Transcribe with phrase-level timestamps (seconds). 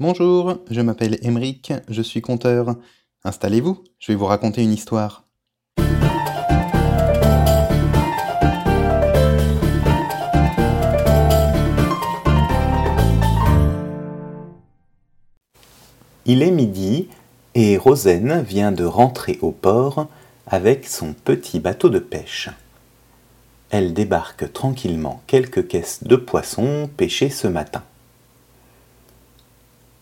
[0.00, 2.74] Bonjour, je m'appelle Emeric, je suis conteur.
[3.22, 5.22] Installez-vous, je vais vous raconter une histoire.
[16.26, 17.08] Il est midi
[17.54, 20.08] et Rosen vient de rentrer au port
[20.48, 22.50] avec son petit bateau de pêche.
[23.70, 27.84] Elle débarque tranquillement quelques caisses de poissons pêchés ce matin.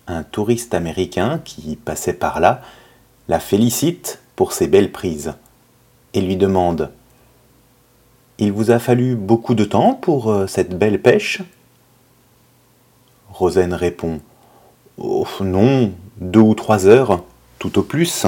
[0.09, 2.61] Un touriste américain qui passait par là
[3.29, 5.35] la félicite pour ses belles prises
[6.13, 6.91] et lui demande
[8.39, 11.43] Il vous a fallu beaucoup de temps pour euh, cette belle pêche?
[13.31, 14.21] Rosen répond
[14.99, 17.23] Oh non, deux ou trois heures,
[17.59, 18.27] tout au plus.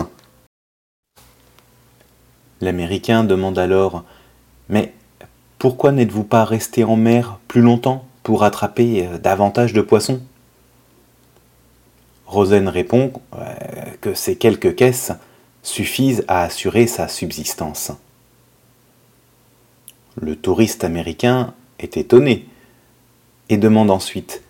[2.60, 4.04] L'Américain demande alors
[4.68, 4.94] Mais
[5.58, 10.22] pourquoi n'êtes-vous pas resté en mer plus longtemps pour attraper euh, davantage de poissons?
[12.34, 13.44] Rosen répond euh,
[14.00, 15.12] que ces quelques caisses
[15.62, 17.92] suffisent à assurer sa subsistance.
[20.20, 22.46] Le touriste américain est étonné
[23.50, 24.42] et demande ensuite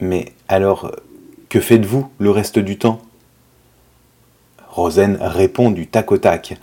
[0.00, 0.90] Mais alors,
[1.50, 3.02] que faites-vous le reste du temps?
[4.70, 6.56] Rosen répond du tac au tac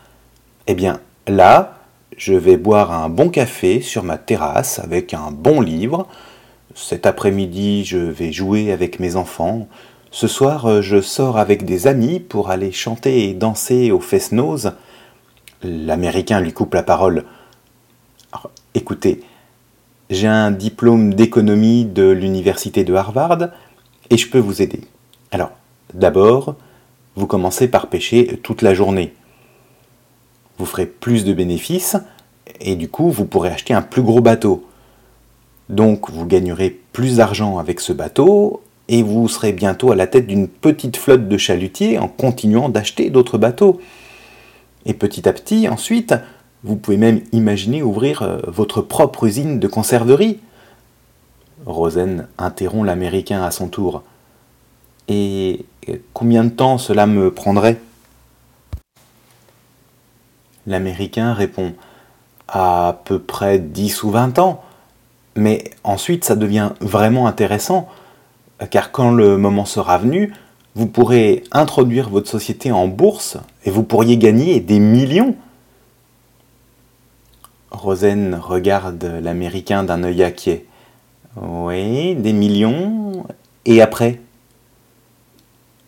[0.66, 1.78] Eh bien, là,
[2.18, 6.08] je vais boire un bon café sur ma terrasse avec un bon livre.
[6.73, 9.68] Cet après-midi, je vais jouer avec mes enfants.
[10.14, 14.73] Ce soir, euh, je sors avec des amis pour aller chanter et danser au Fest-Nose.
[15.64, 17.25] L'Américain lui coupe la parole.
[18.75, 19.23] écoutez,
[20.11, 23.50] j'ai un diplôme d'économie de l'université de Harvard
[24.11, 24.81] et je peux vous aider.
[25.31, 25.50] Alors,
[25.95, 26.58] d'abord,
[27.16, 29.16] vous commencez par pêcher toute la journée.
[30.59, 31.97] Vous ferez plus de bénéfices
[32.61, 34.69] et du coup, vous pourrez acheter un plus gros bateau.
[35.69, 40.28] Donc, vous gagnerez plus d'argent avec ce bateau et vous serez bientôt à la tête
[40.28, 43.80] d'une petite flotte de chalutiers en continuant d'acheter d'autres bateaux.
[44.86, 46.14] Et petit à petit, ensuite,
[46.64, 50.40] vous pouvez même imaginer ouvrir euh, votre propre usine de conserverie.
[51.66, 54.03] Rosen interrompt l'Américain à son tour.
[55.07, 55.66] Et
[56.13, 57.80] combien de temps cela me prendrait?
[60.68, 61.74] L'Américain répond
[62.47, 64.63] à peu près 10 ou 20 ans.
[65.36, 67.90] Mais ensuite, ça devient vraiment intéressant
[68.69, 70.34] car quand le moment sera venu,
[70.75, 75.36] vous pourrez introduire votre société en bourse et vous pourriez gagner des millions.
[77.72, 80.66] Rosen regarde l'Américain d'un œil inquiet.
[81.42, 83.25] Oui, des millions.
[83.66, 84.22] Et après?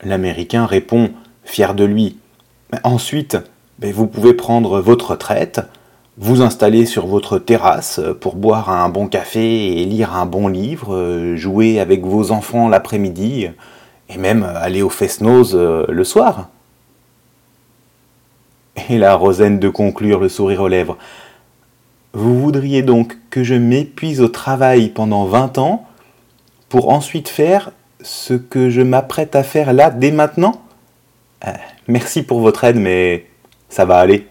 [0.03, 1.11] L'Américain répond,
[1.43, 2.17] fier de lui.
[2.83, 3.37] Ensuite,
[3.79, 5.61] vous pouvez prendre votre retraite,
[6.17, 11.35] vous installer sur votre terrasse pour boire un bon café et lire un bon livre,
[11.35, 13.49] jouer avec vos enfants l'après-midi
[14.09, 16.49] et même aller au Fest-Nose euh, le soir.
[18.89, 20.97] Et la Rosaine de conclure le sourire aux lèvres.
[22.13, 25.85] Vous voudriez donc que je m'épuise au travail pendant 20 ans
[26.69, 27.71] pour ensuite faire
[28.01, 30.61] ce que je m'apprête à faire là dès maintenant?
[31.45, 31.51] Euh,
[31.87, 33.27] Merci pour votre aide, mais
[33.69, 34.27] ça va aller.